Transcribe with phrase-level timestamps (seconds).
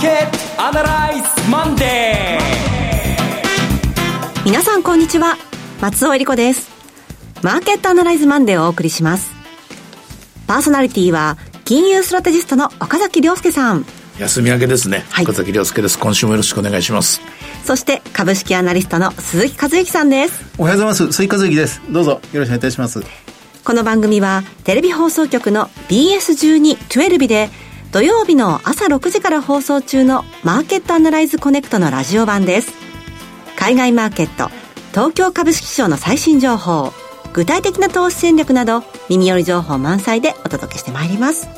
[0.00, 5.36] マーケットアナライズマンデー皆さんこんにちは。
[5.82, 6.70] 松尾英里子です。
[7.42, 9.30] マーケットアナライズマンデーをお送りします。
[10.46, 11.36] パーソナリティは
[11.66, 13.84] 金融ストラテジストの岡崎良介さん。
[14.18, 15.98] 休み明けですね、はい、岡崎良介です。
[15.98, 17.20] 今週もよろしくお願いします。
[17.66, 20.42] そして株式アナリストの鈴木一之さんです。
[20.56, 21.12] おはようございます。
[21.12, 21.82] 鈴木一之です。
[21.90, 22.12] どうぞ。
[22.12, 23.02] よろしくお願いいたします。
[23.62, 27.50] この番組はテレビ放送局の BS12-12 で
[27.92, 32.72] 土曜日の朝6時から放送中のマーケットアナライズコネクトのラジオ版です。
[33.56, 34.48] 海外マーケット
[34.90, 36.92] 東京株式市場の最新情報
[37.32, 41.48] 具体的な投資戦略など耳寄り情報満載でお届けしてまいります。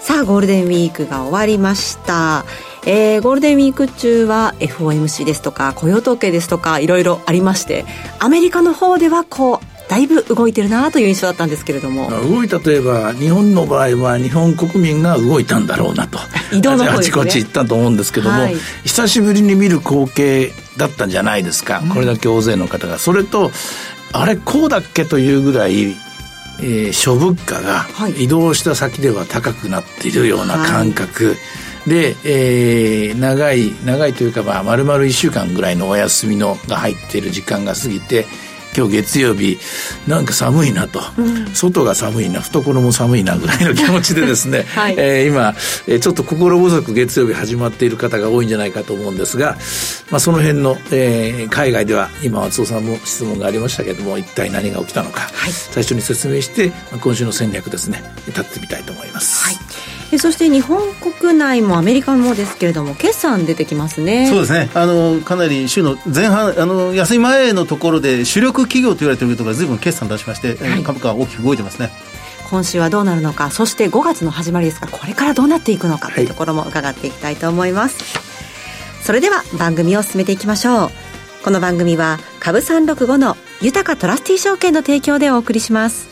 [0.00, 2.46] さあゴールデンウィークが終わりました。
[2.86, 7.84] えー、ゴールデンウィーク中は FOMC ですとか雇用統計ですとかいろいろありまして
[8.18, 12.08] アメリカの方ではこうだいぶ動いてるなという印象だったんですけれども。
[12.10, 16.18] 動いたといえば日本の場合は日本国民が動いたんだろうなと。
[16.50, 22.98] 移動の方です、ね、あちこち行ったと思うんですけども、はい、久しぶりに見る光景だったんじゃないですか、うん、これだけ大勢の方が。
[22.98, 23.50] それと
[24.14, 25.94] あれこうだっけというぐらい
[26.60, 27.86] えー、諸物価が
[28.18, 31.32] 移動した先では高くなっているような感覚、は
[31.86, 38.26] い、で、えー、長い長いというかまあ丸々1週間ぐらいのお休みのが入っている時間が過ぎて
[38.76, 39.58] 今日月曜日
[40.06, 45.54] なんか寒いなと、うん、外が寒いな懐も寒いなぐらいの気持ちでですね、 はい、えー、今、
[45.86, 49.56] えー、ちょっと心細く月曜日始まっている方が多いんじゃないかと思うんですが、
[50.10, 59.44] まあ、その辺の、えー、海外では今松尾さんも質問がありましたけども一体何が起きたのか、はい、最初に説明して今週の戦略ですね立ってみたいと思います。
[59.44, 64.28] はいえそして日本国内もアメリカもですけれども決算出てきますね。
[64.28, 64.70] そうですね。
[64.74, 71.90] あのかなり週の前半あの休み前のところで主力企業と言われているところがずいぶん決算出しまして、はい、株価は大きく動いてますね。
[72.50, 73.50] 今週はどうなるのか。
[73.50, 76.10] そして5月の始まりですがこれからどうなっていくのか。
[76.10, 78.20] というところも伺っていきたいと思います、は
[79.00, 80.90] い、それでは番組を進めていきましょう。
[81.42, 86.11] この番組は株365の豊トラスティ証券の提供でお送りします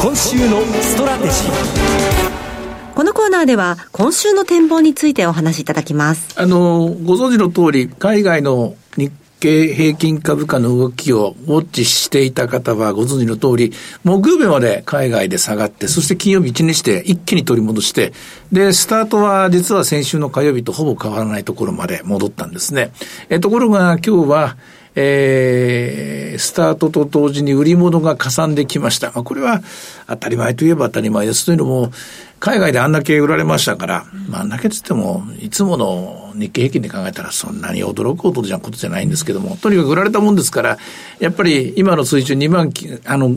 [0.00, 13.72] 今週のストラテジーこのコーナーでは今週の展望についてお話しいただきますあのご存知の通り海外の日経平均株価の動きをウォッチしていた方はご存知の通り、
[14.02, 18.12] 木曜日まで海外で下がって、そして金曜日1日で一気に取り戻して、
[18.50, 22.90] で、スタートは実は先週の火曜日とほぼ変わらないところまで戻ったんですね。
[23.28, 24.56] えところが今日は、
[25.00, 29.12] えー、スタートと同時に売り物がかさんできました。
[29.12, 29.62] まあ、これは
[30.08, 31.46] 当たり前といえば当たり前です。
[31.46, 31.92] というのも、
[32.40, 40.78] 海外であんだけ売られましたから、まあ、あんだけつっても、いつもの日経平均で考えたらそんなに驚くことじゃことじゃないんですけども、とにかく売られたもんですから、
[41.20, 42.72] やっぱり今の水準2万、
[43.04, 43.36] あの、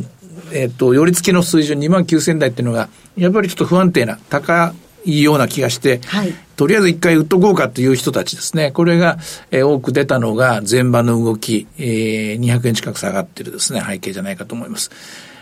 [0.52, 4.74] えっ、ー、と、寄り付きの水準2万9000台っていうのが、やっぱりちょっと不安定な、高
[5.06, 8.72] いような気がして、はい、とりあえず一回売っとこうかという人たちですね。
[8.72, 9.18] これが、
[9.52, 14.92] えー、多く出たのが前場の動き、えー、200円近く下がってるですね、背景じゃないかと思います。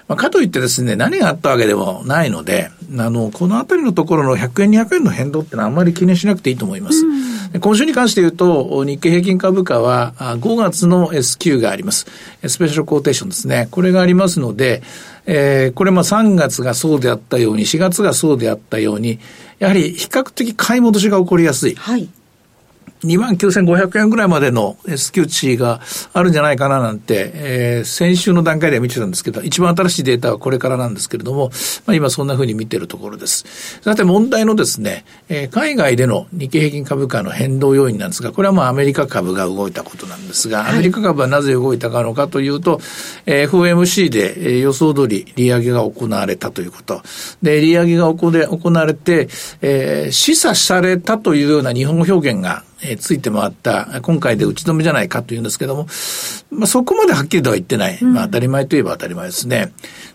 [0.07, 7.03] まあ、かといってですね、何があったわけでもないので、あの、このあたりのところの100円、200円の変動ってのはあんまり気にしなくていいと思います。
[7.57, 12.05] 今週に関して言うと、日経平均株価は5月の S q があります。
[12.45, 13.67] スペシャルコーテーションですね。
[13.71, 14.83] これがありますので、
[15.25, 19.19] えー、これまあ3月がそうであったように、4月がそうであったように、
[19.57, 21.75] やはり比較的買い戻しが起こりやすい。
[21.75, 22.07] はい。
[23.03, 25.81] 2万9500円ぐらいまでの S q 値が
[26.13, 31.51] あるんじゃないかななんて、えー、先週の段階では見てたんですけど、一番新しいデータはこれからなんですけれども、
[31.85, 33.79] まあ、今そんなふうに見てるところです。
[33.81, 42.79] さて問題のですね、えー、海外での日経平均株価の変動要因なんですが、これはまあアメリカ株が動いたことなんですが、アメリカ株はなぜ動いたのかというと、
[43.25, 47.01] えー、FOMC で、えー、予想通り利上げが行われたということ。
[47.41, 48.27] で、利上げが行
[48.71, 49.27] われて、
[49.61, 55.87] えー、示唆されたというような日本語表現がえー、ついて回った、今回で打ち止めじゃないかというんですけども、
[56.51, 58.03] まあ、そこまではっきりとは言ってない。
[58.03, 59.71] まあ、当たり前といえば当たり前ですね。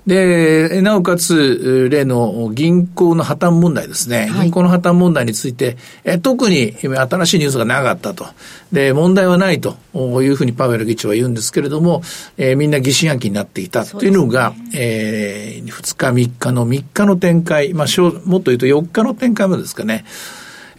[0.07, 4.31] で、なおかつ、例の銀行の破綻問題ですね。
[4.43, 8.27] 銀行の破綻問題について、え特に新しいニュースがなかったと。
[8.73, 12.03] で、問題はないというふうにパウエル議長は言うんですけれども、
[12.37, 20.05] えー、みんな疑心暗鬼になっていたというのが、ねえー、2日3日の3日の展開、まあ、もっと言うと4日の展開もですかね。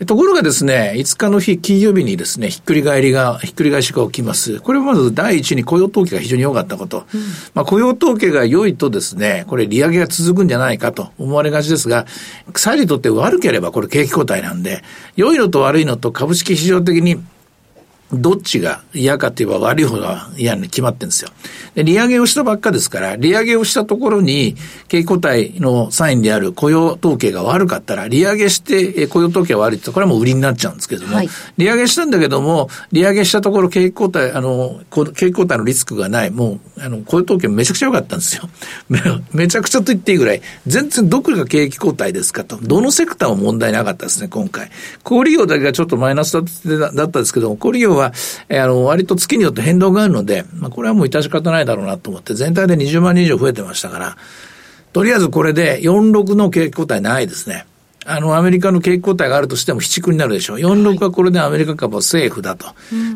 [0.06, 4.60] ところがですね、5日の日、金曜日にですね、ひっくり返りが、ひっくり返しが起きます。
[4.60, 7.06] これはまず第一に雇用統計が非常に良かったこと。
[7.14, 7.22] うん、
[7.54, 12.06] まあ雇用統計が良いとですね、これ利上げが続くんじゃないかと思われがちですが、
[12.54, 14.84] 債にとって悪ければこれ景気後退なんで、
[15.16, 17.18] 良いのと悪いのと株式市場的に
[18.14, 21.32] どっちが嫌かといえば悪い方が嫌に決まってるんですよ。
[21.74, 24.56] で、利上げをしたばっかですから、利上げをしたところに、
[24.88, 38.48] 景気後退のサインである雇用統計が悪かったら、利上げして雇用統計が悪いってこれはもう売りになっちゃうんですけども、はい、利上げしたんだけども、利上げしたところ景気後退、あの、景気後退のリスクがない、もう、あの、雇用統計めちゃくちゃ良かったんですよ。
[39.34, 42.60] めちゃくちゃと言っていいぐらい、全然どこが景気後退ですかと。
[42.62, 44.70] どのセクターも問題なかったですね、今回。
[45.04, 48.14] 小売業だけがちょっとマイナスだったんですけども、小売業は、
[48.50, 54.18] えー、あの、割と月によって変動があるので、まあ、これはもう致し方ないだろうなと思って、全体で20万人以上増えてましたから、
[54.94, 57.66] とりあえずこれで46の景気後退ないですね。
[58.08, 60.58] あの、アメリカの景気後退があるとしても、七区になるでしょう。
[60.60, 62.68] 46はこれでアメリカ株はセーフだと。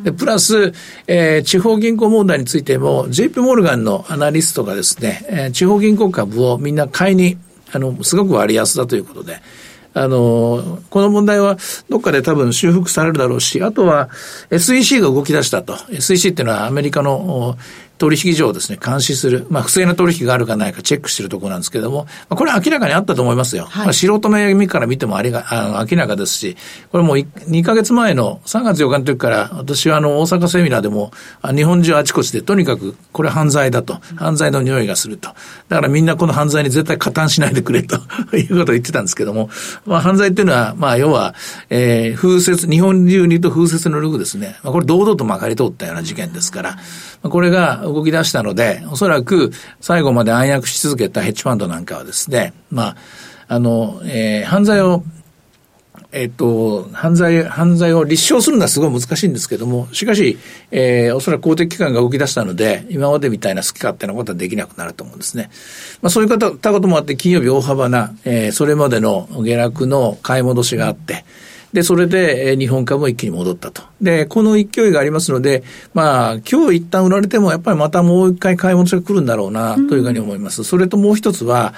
[0.04, 0.74] で、プラス、
[1.06, 7.38] えー、地方銀行問題についても、JP モルガンのアナリストがですね、えー、地方銀行株をみんな買いに、
[7.72, 9.42] あの、すごく割安だということで、
[9.94, 11.58] あの、この問題は
[11.90, 14.10] どっかで多分修復されるだろうし、あとは
[14.50, 15.76] SEC が動き出したと。
[15.92, 17.58] SEC っていうのはアメリカの
[18.00, 23.66] 取引所をですね、監視する、まあ、不正な取引があるかないかチェックしてるところなんですけども、まあ、これは明らかにあったと思いますよ。
[23.66, 26.56] はい、まあ、素人目から見てもありが、あの、明らかですし、
[26.92, 31.12] これもう2ヶ月前の3月4日の時から、私はあの、大阪セミナーでも、
[31.44, 34.00] 日本中あちこちでとにかく、これ犯罪だと。
[34.16, 35.30] 犯罪の匂いがすると。
[35.68, 37.98] だからみんなこの犯罪に絶対加担しないでくれと
[38.36, 39.50] いうことを言ってたんですけども、
[39.86, 41.36] まあ、犯罪っていうのは、まあ、要は、
[41.70, 44.58] えー、風雪、日本中に言うと風雪のルグですね。
[44.64, 46.78] まあ、これ堂々とまかり通ったような事件ですから、
[47.22, 49.52] これが動き出したので、おそらく
[49.82, 52.96] 最後まで暗躍し続けたヘッジファンドなんかはですね、まあ、
[53.48, 55.04] あの、えー、犯罪を
[56.12, 60.40] えっと、犯罪、犯罪を立証するのはすごい難しいんですけども、しかし、
[60.72, 65.52] えー、おそらく公的機関が動き出したので、今までみたいな好き勝手なことはできなくなると思うんですね。
[66.02, 71.26] まあそういう方、たこともあって、金曜日大幅な、えー、それまでの下落の買い戻しがあって、
[71.74, 73.84] で、それで、え日本株も一気に戻ったと。
[74.02, 75.64] で、この勢いがありますので、
[75.94, 80.64] まあ、今日一旦売られても、やっぱりまたもう一回買い戻しが来るんだろうな、というふうに思います。
[80.64, 81.74] それともう一つは、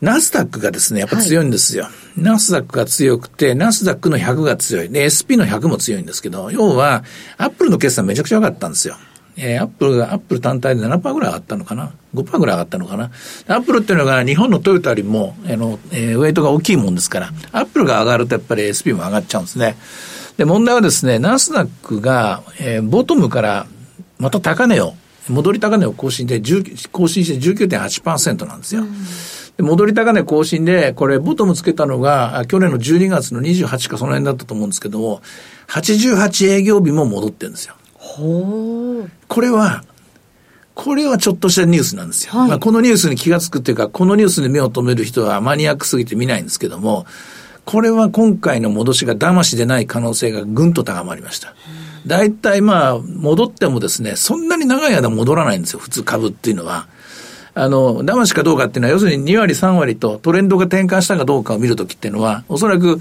[0.00, 1.84] ナスダックがですね、やっぱ強いんですよ。
[1.84, 4.90] はい、ナスダックが強くて、ナスダックの100が強い。
[4.90, 7.04] で、SP の100も強いんですけど、要は、
[7.38, 8.96] アップルの決算めちゃくちゃ良かったんですよ。
[9.36, 13.10] えー、アップルが、アップル単体で7%ぐらい上がったのかな ?5% ぐらい上がったのかな？
[13.48, 19.76] アップルっていうのが日本のトヨタよりも、あの、えー、ウェイトが大きいもんですから、アップルが上がるとやっぱり SP も上がっちゃうんですね。
[20.36, 23.66] で、問題はですね、ナスダックが、えー、ボトムから
[24.18, 24.94] また高値を、
[25.28, 26.40] 戻り高値を更新で、
[26.92, 28.84] 更新して19.8%なんですよ。
[29.56, 35.22] で戻り高値更新で、これ、ボトムつけたのが、去年の12月の28かその辺だったと思うんですけども、
[35.68, 37.74] 88営業日も戻ってるんですよ。
[38.16, 39.84] これは、
[40.74, 42.32] これはちょっとしたニュースなんですよ。
[42.32, 47.06] はい、まあ、このニュースに気がつくっていうか、このニュースに目を留める人はマニアックすぎて見ないんですけども、
[47.64, 51.54] これは今回の戻しが騙しでない可能性がぐんと高まりました。
[52.06, 56.86] 大体まあ、戻ってもですね、そんなに長い間戻らないんですよ、普通株っていうのは。
[57.54, 62.98] あの、騙しかどうかっていうのは、要するに2割、3割とトレンドが転換したかどうかを見るときっていうのは、おそらく、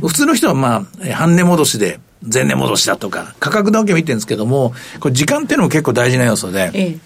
[0.00, 6.98] 普通の人はまあ、半値戻しで、前年戻しだとか、価格だけ見てるんですけども、これ時間っていうのも結構大事な要素で、ええ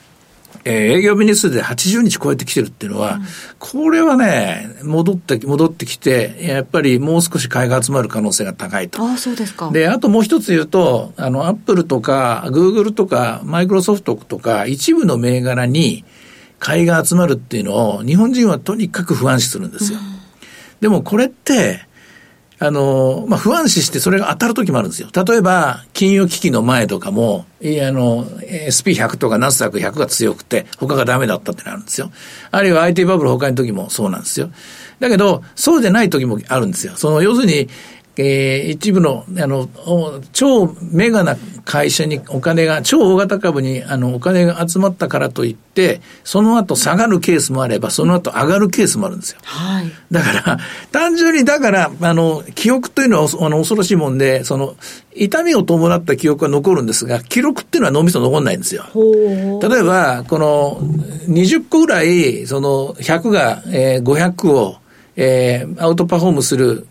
[0.65, 3.23] えー、営業日日数で80日超えてきてるっていうのは、うん、
[3.59, 9.03] これはね、戻って、戻ってきて、やっぱりもう少し買いが集まる可能性が高いと。
[9.03, 9.71] ああ、そうですか。
[9.71, 16.05] で、あともう一つ言うと、あの、アップルとか、グーグルとか、マイクロソフトとか、一部の銘柄に
[16.61, 19.99] 買いが集まるっていうのを、日本人はとにかく不安視するんですよ。
[19.99, 20.05] うん、
[20.81, 21.81] でもこれって、
[22.63, 25.09] あの、まあ、不安視してそれが当たる時もあるんですよ。
[25.15, 32.13] 例えば、金融危機の前とかも、いあの、SP100 とかナスダック100が強くて、他がダメだったってなるんですよ。
[32.51, 34.51] あるいは IT バブル他の時もそうなんですよ。
[35.01, 36.93] だけど、そうじゃない時もあるんですよ。
[36.97, 37.71] その、要するに、
[38.17, 39.69] えー、一部の、あの、
[40.33, 49.39] 超メガな会社にお金が、超大型株にあのお金が集まったからといって、その後下がるケースもあれば、その後上がるケースもあるんですよ。
[49.45, 49.91] はい。
[50.11, 50.59] だから、
[50.91, 54.75] 単純にだから、あの、記憶というのはあの恐ろしいもんで、その、
[55.15, 58.85] 痛みを伴った記憶は残るんですが、記録っていうのは脳みそ残んないんですよ。
[58.95, 60.81] 例えば、この
[61.29, 64.80] 20個ぐらい、その100が、えー、500を
[65.23, 66.87] えー、アウトパフォームする、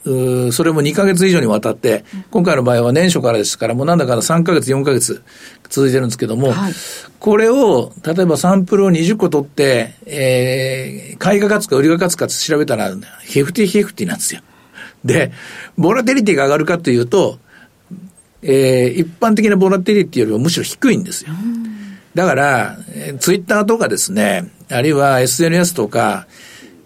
[0.53, 5.24] それも2か月以上にわたって、今回の場合は年初からですから、もうなんだか3か月、4か月
[5.67, 6.74] 続いてるんですけども、はい、
[7.19, 12.93] これを、例えばサンプルを20個取って、えー、買いが勝つか売りが勝つか調べたら、
[13.24, 14.41] ヘフティヘフティなんですよ。
[15.03, 15.31] で、
[15.75, 17.39] ボラテリティが上がるかというと、
[18.43, 21.31] えー、一般的なボラテリティよりもむしろ低いんですよ。
[22.13, 22.77] だから、
[23.19, 26.27] ツイッターとかですね、あるいは SNS とか、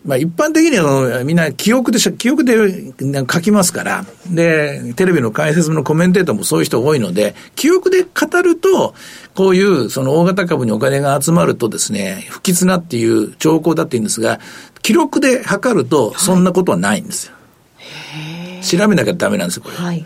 [0.06, 2.94] まあ一般的にはみんな記憶でし、記憶で
[3.32, 8.96] 書きますから、で、テレビの解説のコメンテーターもそういう人多いので、記憶で語ると、
[9.34, 14.40] こういうその大型株にお金が集まるとですね、不吉なっていう兆候だって言うんですが、
[14.82, 17.34] 記録で測るとそんなことはないんですよ。
[17.78, 19.78] はい、調べなきゃダメなんですよ、これ。
[19.78, 20.06] はい、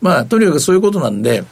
[0.00, 1.44] まあ、とにかくそういうことなんで、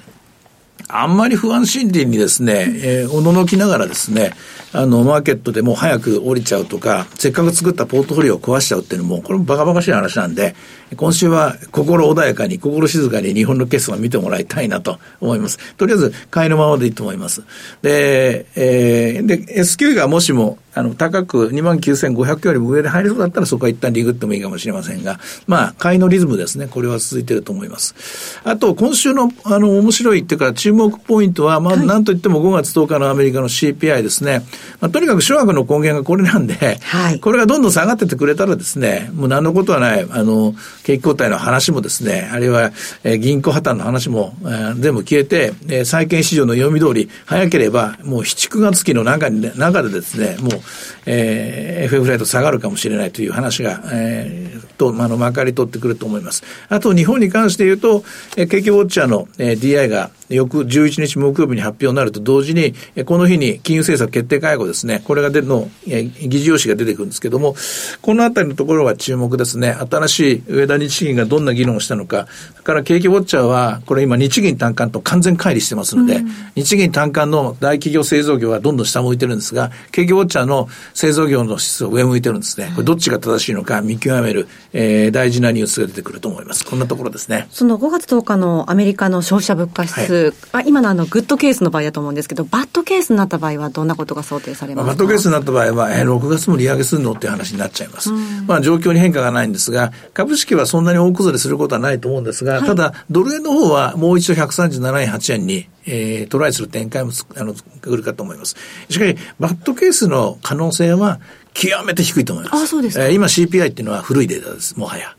[0.95, 4.33] あんまり不安心理にですね、えー、おののきながらですね、
[4.75, 10.55] あの、マーケットでも早く降りちゃうとか、せっかく作ったポートフォリオを壊しちゃうっていうのも、これもバカバカしい話なんで、
[10.97, 15.59] 今週は心穏やかに、心静かに日本のケースを見てもらいたいなと思います。
[15.77, 17.43] とりあえず、買いのままでいいと思います。
[17.81, 26.69] で、えー、で、S q がもしも、あの、高く29,500よりも上で入りそうだったらそこは一旦リグってもいいかもしれませんが、まあ、買いのリズムですね。
[26.69, 28.41] これは続いていると思います。
[28.45, 34.45] あと、今週の、あの、面白いっていうか、注目ポイントは、まあ、なんといっても5月10日のアメリカの CPI ですね。
[34.81, 42.73] まあ、とにかく諸悪の根源がこれなんで、はい、これがどんどん下がってってくれたらですね、もう何のことはない、あの、景気後退の話もですね、あるいは、
[43.05, 50.62] えー、銀行破綻の話も、えー、全部消えて、えー、債券市場の読み通り、早ければ、もう7、9月期の中に、ね、中でですね、もう、
[51.07, 56.43] えー、FF レート下がるかもしれないという話が、えー、と、あの、まかり取ってくると思います。
[56.69, 58.05] あと、日本に関して言うと、
[58.37, 62.75] えー、景気ウォッチャーの、えー、DI が、翌11日木曜日に発表になると同時に、
[63.05, 67.55] この日に金融政策決定会合ですね、これが出るの、議事要旨が出てくるんですけども、
[68.01, 69.77] このあたりのところは注目ですね。
[69.91, 82.71] 新しい上田日銀がどんな議論をしたのか、それから景気ウォッチャーは、これ今日銀単価と完全乖離してますので、うん、日銀単価の大企業製造業はどんどん下向いてるんですが、景気ウォッチャーの製造業の質は上向いてるんですね。
[82.75, 86.65] これどっちが正しいのか見極める、えー、大事なニュースが出てくると思います。
[86.65, 87.49] こんなところですね。
[87.51, 90.22] その5月10日のアメリカの消費者物価指数、はい、
[90.53, 98.11] あ今のあのグッドケースの場合だと思うんですけど、バッドケースになった場合はどんなことが想定されますか、バッドケースになった場合は、えー、6月も利上げするのっていう話になっちゃいます。
[98.47, 108.57] まあ状況に変化がないんですが、株式はそんなに大崩れすることはないと思うんですが、はい、ただ、ドル円の方はもう一度137円8円に、えー、トライする展開もあの来るかと思います。
[108.89, 111.21] しかし、バッドケースの可能性は、
[111.55, 112.63] 極めて低いと思います。
[112.65, 113.07] あ、そうですか。
[113.07, 115.15] えー、今 CPI っていうのは古いデータです、もはや。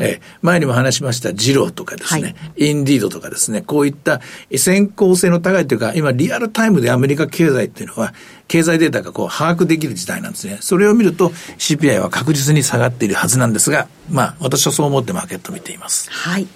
[0.00, 4.20] えー、前にも話しましたジローとかですね、はい、インディードとかですね、こういった
[4.56, 8.14] 先行性の高いというか、今リアルタイムでアメリカ経済っていうのは、
[8.48, 10.58] 経済データがこう把握できる時代なんですね。
[10.60, 16.10] それを見ると CPI は確実に下がっているはずなんですが、まあ私はそう思ってマーケットを見ています。
[16.10, 16.46] はい。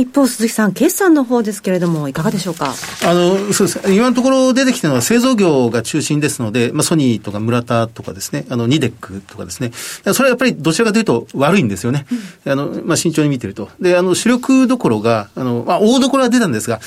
[0.00, 2.74] 一方、鈴木さん、決算の方ですけれども、いかがでしょうか？
[3.04, 3.92] あの、そうです。
[3.92, 9.72] 今のところ出てきてるのは製造業が中心ですので、まあ、ソニーとか村田とかですね、あの、ニデックとかですね、
[10.12, 12.06] それはやっぱりどちらかというと悪いんですよね。
[12.44, 13.68] うん、あの、まあ、慎重に見てると。
[13.80, 16.80] で、あの、主力どころが、あの、まあ、大どころは出たんですが、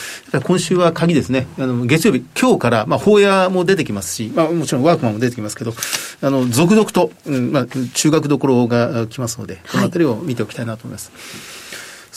[0.44, 1.48] 今週は鍵ですね。
[1.60, 5.74] あの、月曜日、今日から、まあ、法屋も出てきますし、まあ、もちろんワークマンも出てきますけど、
[6.22, 11.12] あの、続々と、うん、まあ、中学どころが来ますので、このあたりを見ておきたいなと思います。
[11.14, 11.18] は
[11.54, 11.67] い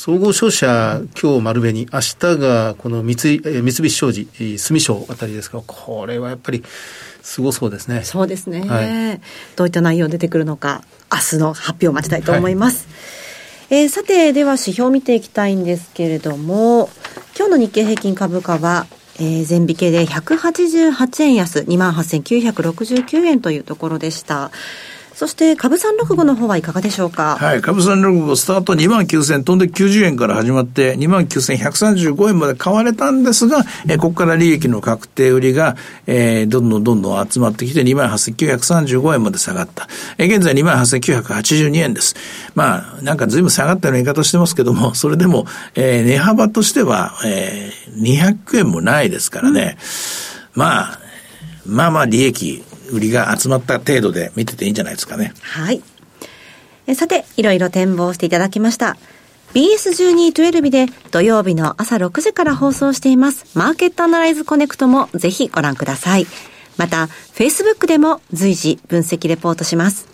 [0.02, 4.26] 総合商社、今日丸紅、明日がこの三井三菱商事、
[4.56, 6.64] 住商あたりですが、これはやっぱり
[7.20, 8.02] すごそうですね。
[8.02, 8.62] そうですね。
[8.62, 9.20] はい、
[9.56, 12.88] どういった内容出てくるのか、明日の発表を待ちたいと思います。
[13.68, 16.88] はい、えー、さて、では指標を見ていきたいんですけれども、
[17.36, 18.86] 今日の日経平均株価は、
[19.18, 24.50] えー、全引けで188円安、28,969円というところでした。
[25.20, 27.36] そして株三六五の方はいかがでしょうか？
[27.36, 39.88] はい、株三六五スタート2万9000飛んで90円から始まって2万9135円まで買われたんですが、えー、ここから利益の確定売りが、えー、どんどんどんどん集まってきて2万8935円まで下がった。
[40.16, 42.14] えー、現在2万8982円です。
[42.54, 49.76] まあ、なんか随分下がったような言い方してますけども、 それでも、えー、値幅としては、えー、200円もないですからね。
[50.56, 50.98] うん、まあ、
[51.66, 55.32] まあまあ利益売りが集まった程度で見てていいんじゃないですかね。
[55.40, 55.82] はい。
[56.86, 58.96] えさて、いろいろ展望していただきました。
[59.54, 63.46] BS1212 で土曜日の朝6時から放送しています。
[63.58, 66.26] マーケットアナライズコネクトもぜひご覧ください。
[66.76, 70.08] また、Facebook でも随時分析レポートします。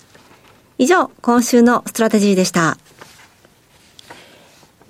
[0.79, 2.79] 以上、今週のストラテジーでした。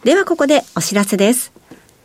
[0.05, 1.53] ではここでお知らせです。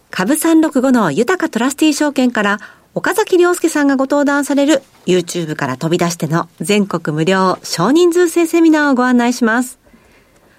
[0.10, 2.60] 株365のゆたかトラスティ証券から
[2.94, 9.80] 岡崎良介さんがご登壇される YouTube から飛び出しての全国無料少人数制セミナーをご案内します。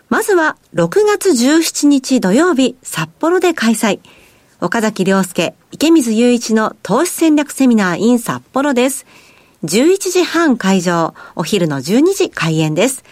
[0.09, 4.01] まずは6月17日土曜日札幌で開催。
[4.63, 9.05] 岡崎良介、池水雄一の投資戦略セミナー in 札幌です。
[9.65, 13.05] 11時半会場、お昼の12時開演です。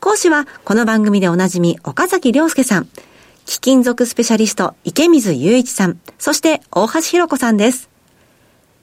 [0.00, 2.88] 講師はこの番組でおなじみ岡崎良介さん、
[3.44, 7.90] 貴金属スペシャリスト池水雄一さん、そして大橋弘子さんです。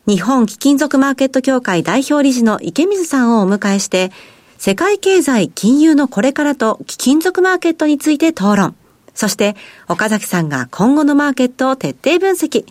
[0.07, 4.11] 日本貴金属マーケット協会代表理事の池水さんをお迎えして、
[4.59, 8.75] 世界経済金融のこれからと貴金属マーケットについて討論。
[9.15, 9.55] そして
[9.87, 12.65] 岡崎さんが今後のマーケットを徹底分析。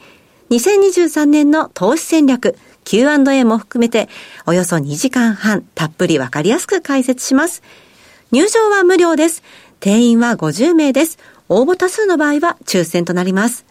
[0.50, 4.08] 2023年の投資戦略、Q&A も含めて
[4.46, 7.64] およそ2時間半たっぷりわかりやすく解説します。
[8.30, 9.42] 入場は無料です。
[9.80, 11.18] 定員は50名です。
[11.48, 13.66] 応募多数の場合は抽選となります。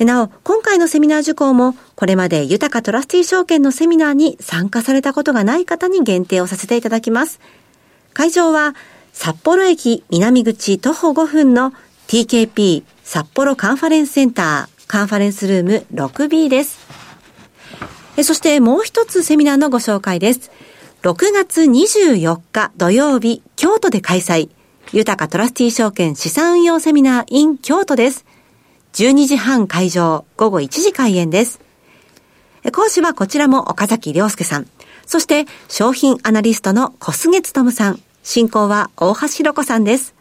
[0.00, 7.38] なお、今回のセミナー受講も、これまで豊かトラスティ証券のセミナーに参加されたことがない方に限定をさせていただきます。
[8.12, 8.74] 会場は、
[9.12, 11.72] 札幌駅南口徒歩5分の
[12.08, 16.80] TKP 札幌カンファレンスセンターカンファレンスルーム 6B です。
[18.22, 20.50] そしてもう一つセミナーのご紹介です。
[21.02, 24.48] 6月24日土曜日、京都で開催。
[24.92, 28.24] 豊かトラスティ証券資産運用セミナー in 京都です。
[28.94, 31.60] 12時半会場、午後1時開演です。
[32.72, 34.68] 講師はこちらも岡崎良介さん。
[35.04, 38.00] そして商品アナリストの小菅勤さん。
[38.22, 40.14] 進行は大橋ろ子さんです。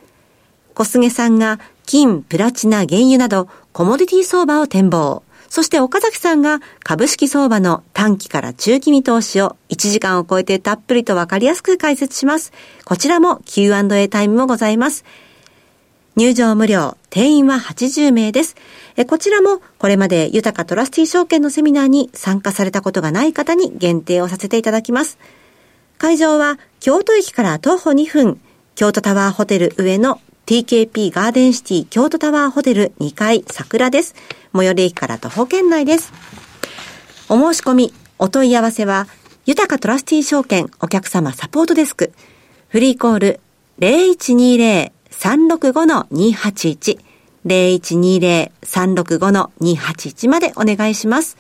[0.73, 5.21] 小菅さんが金、プラチナ、原油などコモディティ相場を展望。
[5.49, 12.51] そして岡崎さんが株式相場の短期から中期見通しを1時間を超えてたっぷりとわかりやすく解説します。
[12.85, 15.05] こちらも Q&A タイムもございます。
[16.15, 18.55] 入場無料、定員は80名です。
[19.08, 25.17] こちらもこれまで豊かトラスティ証券のセミナーに参加されたことがない方に限定をさせていただきます。
[25.98, 28.39] 会場は京都駅から徒歩2分、
[28.75, 34.13] 京都タワーホテル上の TKP ガーデンシティ京都タワーホテル2階桜です。
[34.53, 36.13] 最寄り駅から徒歩圏内です。
[37.27, 39.08] お申し込み、お問い合わせは、
[39.46, 42.13] 豊かトラスティ証券お客様サポートデスク、
[42.67, 43.39] フリーコール
[43.79, 44.91] 0120
[45.23, 46.99] 365-281
[47.45, 51.37] 0120-365-281までお願いします。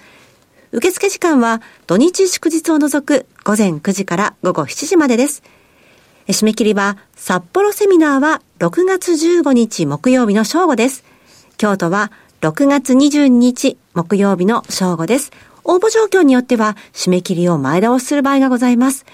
[0.71, 5.43] 受付時間は土日祝日を除く午前9時から午後7時までです。
[6.27, 11.03] 締め切りは札幌セミナーは6月15日木曜日の正午です。
[11.57, 12.11] 京都は
[12.41, 15.31] 6月22日木曜日の正午です。
[15.65, 19.05] 応募状況によっては締め切りを前倒しする場合がございます。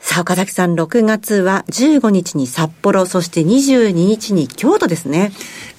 [0.00, 5.30] さあ、岡崎さん、6月は15日に札幌、そして22日に京都ですね。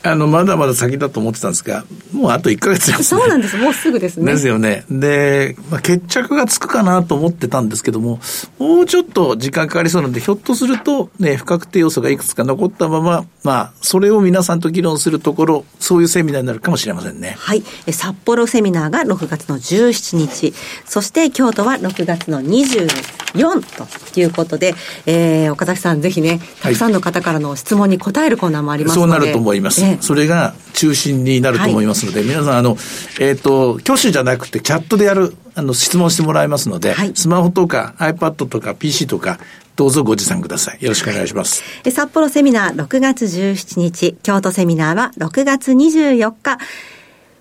[0.04, 3.58] あの、まだまだ先だと思ってたんですが、もうあと1ヶ月です、ね、そうなんです。
[3.58, 4.32] もうすぐですね。
[4.32, 4.84] ですよね。
[4.90, 8.20] で、まあ、決着がつくかなと思ってたんですけども、
[8.58, 17.36] もうちょっと時間かかりそうなんで、ひょっとすると、ね、不確定要素がいくつか残ったまま、まあ、それを皆さんと議論するところ、そういうセミナーになるかもしれませんね。
[17.38, 17.64] はい。
[17.92, 20.54] 札幌セミナーが6月の17日、
[20.86, 23.86] そして京都は6月の24と
[24.20, 29.82] いうことで、えー、岡崎さん、ぜひね、たくさんの方からの質問に答えるコーナーもありますので、はい、そうなると思います。
[29.82, 32.78] えーそれが中心になると思いますので、はい、皆さん、あの、
[33.20, 39.40] えっ、ー、と、挙手じゃなくてチャットでやる、あの、質問してもらいますので、はい、スマホとか iPad とか PC とか、
[39.76, 40.84] どうぞご持参ください。
[40.84, 41.64] よろしくお願いします。
[41.90, 46.58] 札幌セミナー6月17日、京都セミナーは6月24日、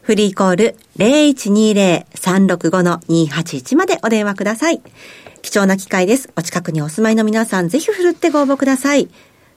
[0.03, 4.81] フリーコール0120-365-281までお電話ください。
[5.43, 6.31] 貴重な機会です。
[6.37, 9.09] お近くにお住まいの皆さん、ぜひふるってご応募ください。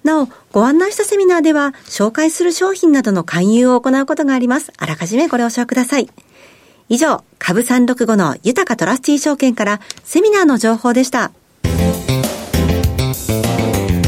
[0.03, 4.71] なお、ご案内したセミナーでは、紹介する商品などの勧誘を行うことがあります。
[4.77, 6.09] あらかじめご了承ください。
[6.89, 11.31] 以上、株365の豊かトラスティー証券からセミナーの情報でした。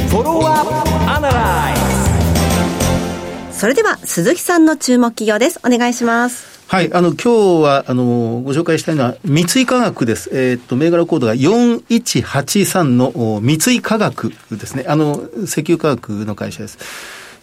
[0.10, 1.85] フォロワーアナライズ
[3.58, 5.62] それでは、鈴木さんの注目企業です。
[5.66, 6.60] お願いします。
[6.68, 10.30] はい、あの、今日は、あの、ご紹介したいのは、三井化学です。
[10.34, 14.84] えー、っと、銘柄コードが4183の三井化学ですね。
[14.90, 16.78] あの、石油化学の会社です。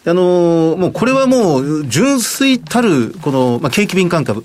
[0.05, 4.43] あのもうこれはもう純粋たる、この、まあ、景気敏感株、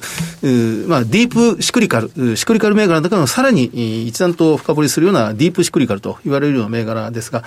[0.88, 7.44] まあ、ディープシクリカル、シクリカル銘柄の中のさらに一段と深掘りするようなディープシクリカルと言われるような銘柄ですが、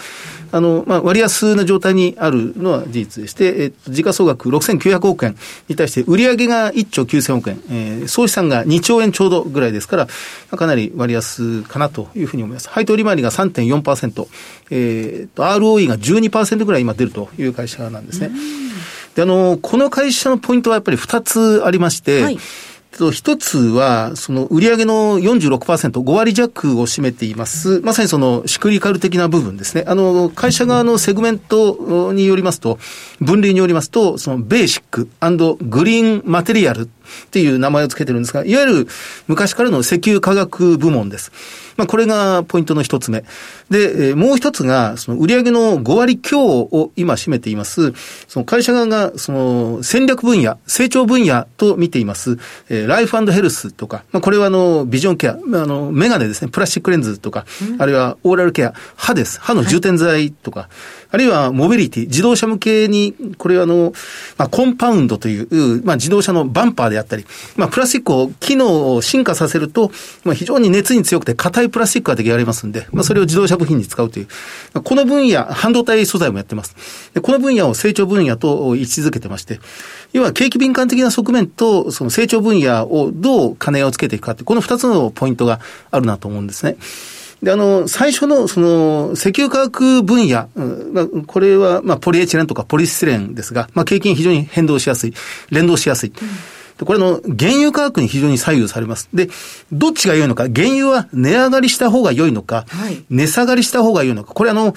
[0.51, 5.37] あの、まあ、割安な状態にあるのは事実でして、えっと、時価総額6900億円
[5.69, 10.09] に対して売上が1兆9000億円、えー、総資産が2兆円ちょうどぐらいですから、
[10.57, 12.69] かなり割安かなというふうに思います。
[12.69, 14.27] 配当利回りが3.4%、
[14.71, 18.31] えー、と、ROE が12%ぐらい今出るという会社なんですね。
[19.15, 22.39] で、あの、この会社のポイントはやっぱり2つありまして、はい
[23.13, 29.85] 一つは、その売上の46%、5割弱を占めています、まさにそのシクリカル的な部分ですね。
[29.87, 32.79] あの、会社側のセグメントによりますと、
[33.21, 35.09] 分類によりますと、そのベーシック
[35.63, 36.91] グリーンマテリアル、
[37.27, 38.89] っていう名前を付けてるんですが、いわゆる
[39.27, 41.33] 昔からの石油化学部門です。
[41.81, 43.25] まあ、これがポイントの一つ目。
[43.71, 47.95] で、えー、もう一つが、その売上の5割強を今占めています、
[48.29, 52.37] その会社側が、その戦略分野、成長分野と見ています、
[52.69, 59.41] えー、ライフヘルスとか、まあ、これはあの、ビジョンケア、あの、メガネですね、プラスチックレンズとか、うん、あるいはオーラルケア、歯です。
[59.41, 63.93] 歯の充填剤とか、はいあるいはモビリティ、自動車向けに、これはあの、
[64.39, 69.91] まあ、コンパウンドという、まあ、自動車のバンパーであったり、まあ、プラスチックを機能を進化させると、
[70.25, 74.29] まあ、非常に熱に強くて硬いプラスチックが出来上がりますんで、まあ、それを自動車部品に使うという、
[74.83, 76.75] この分野、半導体素材もやってます。
[77.21, 79.61] この分野を成長分野と位置づけてまして、
[80.13, 86.77] 要は景気敏感的な側面と、その成長分野をどう金をつけていくかって、この二つのポイントがあるなと思うんですね。
[87.43, 90.49] で、あの、最初の、その、石油化学分野、
[90.93, 95.15] まあ、これは、まあ、ポリエチレンとかポリスチレンですが、まあ、景気に非常に変動しやすい、
[95.51, 96.13] 連動しやすい。
[96.81, 99.11] でこれの原油価格に非常に左右されます。
[99.13, 99.29] で、
[99.71, 104.75] どっちが良いのか、原油は値上がりした方が良いのか、はい、値下がりした方が良いのか、これあの、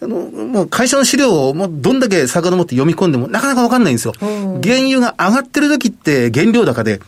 [0.00, 4.14] あの、もう会社の資料をもうどんだけ遡って読み込んでもなかなかわかんないんですよ。
[4.18, 7.00] 原油が上がってる時って原料高で、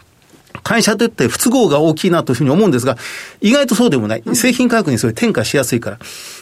[0.63, 2.99] 会社といって不都合が大きいなというふうに思うんですが、
[3.41, 4.23] 意外とそうでもない。
[4.35, 5.99] 製品価格にそれ転嫁しやすいから。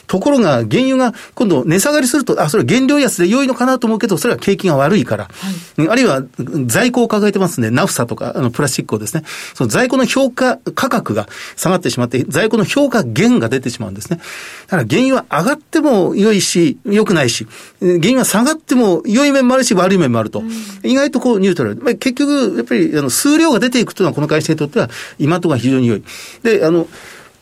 [0.07, 5.29] ところが、原油が今度値下がりすると、あ、それ原料安で良いのかなと思うけど、それは景気が悪いから。
[5.77, 6.23] はい、あるいは、
[6.65, 7.71] 在庫を抱えてますね。
[7.71, 9.23] ナフサとか、あの、プラスチックをですね。
[9.53, 14.19] その在庫の評価価格が下がってしまって、在庫の評価減が出てしまうんですね。
[14.67, 17.47] だから原油は上がっても良いし、良くないし、
[17.79, 20.39] 原油は下がっても良い面もあるし、悪い面もあると。
[20.39, 20.51] うん、
[20.83, 21.75] 意外とこう、ニュートラル。
[21.77, 24.89] まあ、結局、やっぱり、あの、数量が出ていくというのは、この会社にとっては、
[25.19, 26.03] 今とが非常に良い。
[26.43, 26.87] で、あの、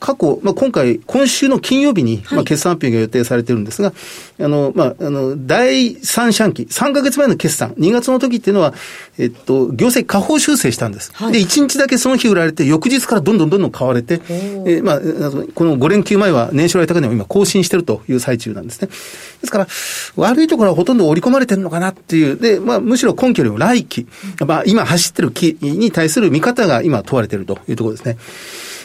[0.02, 3.94] 過去、まあ、今回、今週の金曜日に、まあ、決算発表が予定されてるんですが、
[4.40, 8.74] あの、まあ、あの、第三四半期、3ヶ月前の決算、2月の時っていうのは、
[9.20, 11.12] えっと、業績下方修正したんです。
[11.14, 15.00] はい、で、1日だけその日売られて、翌日からどんどんどんどん買われて、えー、まあ、
[15.54, 18.88] この5連休前は年初来高値を今更新してるという最中なんですね。
[18.88, 18.96] で
[19.44, 19.68] すから、
[20.16, 24.08] 悪いところはほとんど織り込まれてるのかなっていう、で、まあ、むしろ今期よりも来期、
[24.48, 28.18] まあ、今走ってる期に対する見方が今問われているというところですね。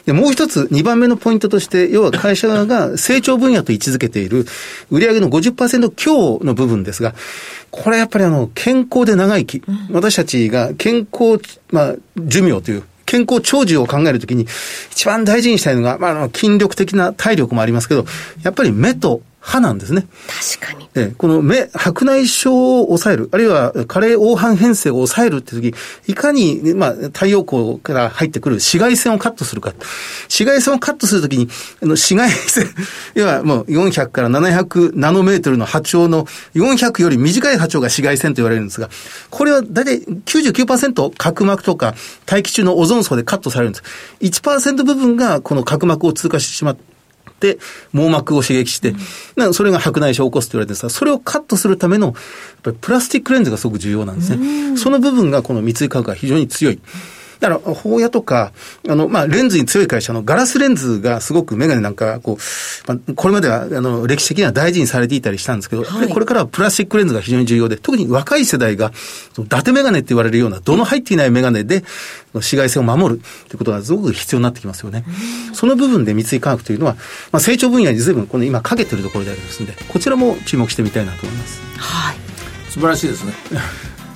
[0.07, 4.47] で、もう一つ、二番目のポイントとして、要は会社側が成長分野と位置づけている
[4.91, 7.15] 売上の50%強の部分ですが、
[7.73, 9.63] これやっぱりあの、健康で長生き。
[9.91, 11.41] 私たちが健康、
[11.71, 14.47] まあ、寿命という健康長寿を考えるときに、
[14.93, 18.07] 一番大事にしたいのが、まあ、あの、筋力的な体力もありますけど、
[18.43, 20.09] やっぱり目と歯なんですね。
[20.59, 20.89] 確かに。
[20.97, 25.73] えこの目、白内障を抑える、あるいは加齢黄斑変性を抑えるって時、
[26.09, 29.73] いかに、まあ、太陽光から入ってくる紫外線をカットするか。
[30.25, 31.49] 紫外線をカットするときに、
[31.81, 32.67] あの紫外線、
[33.15, 38.91] 要はもう400から700ナノメートルの波長の400より短い波長が紫外線と言われるんですが、
[39.31, 43.85] これは大体99%角膜とか大気中のオゾン層でカットされるんです。
[44.23, 46.96] 1%部分がこの角膜を通過してしまって、って
[47.93, 48.95] 網膜を刺激して、
[49.37, 52.15] うん、それが白内障を起こすって言われてさ、それをカットするための、やっ
[52.63, 54.77] ぱりプラスチックレンズがすごく重要なんですね。
[54.77, 56.81] その部分がこの三井化学が非常に強い。
[57.41, 58.53] だから、法屋とか、
[58.89, 68.93] あの、まあ、レンズに強い会社のガラスレンズがすごくメガネなんか、こう、まあ、これまでは、あの、歴史的には大事にされていたりしたんですけど、はい、これからはプラスチックレンズが非常に重要で、特に若い世代が、
[69.39, 71.85] 伊達メガネって言われるような、どの入っていないメガネで、
[72.35, 75.05] 紫外線を守るということがすごく必要になってきますよね。
[75.53, 76.95] その部分で三井化学というのは、
[77.33, 81.61] まあ、成長分野に随分、この今かけてるところでありますので、こちらも注目してみたいなと思います。
[81.79, 82.17] はい。
[82.71, 83.33] 素晴らしいですね。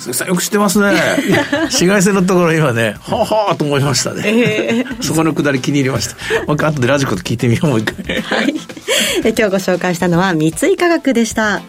[0.00, 0.92] 鈴木さんよく知ってますね。
[1.68, 6.14] 紫外線のところ今ねははと思いましたね、えー、そこのくだり気に入りました。
[6.46, 8.20] もう一回後でラジコと聞いてみようもう一回。
[8.22, 8.54] はい。
[9.24, 11.60] 今日ご紹介したのは三井化学でした。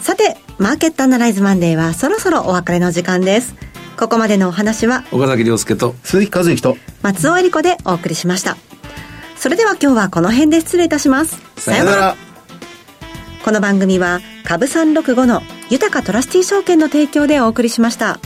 [0.00, 3.54] さてマーケットアナライズマンデーはそろそろお別れの時間です。
[3.96, 8.56] ここまでのお話は岡崎亮介と鈴木和之と松尾恵理子でお送りしました。
[9.36, 11.40] それでは今日はこの辺で失礼いたします。
[11.56, 12.16] さよなら。
[13.44, 18.18] この番組は株三六五の豊かトラスティ証券の提供でお送りしました。